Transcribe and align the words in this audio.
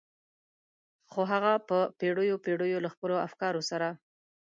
خو 1.11 1.21
هغه 1.31 1.51
به 1.57 1.63
په 1.69 1.77
پېړيو 1.99 2.41
پېړيو 2.45 2.83
له 2.85 2.89
خپلو 2.93 3.15
افکارو 3.27 3.61
سره. 3.69 3.87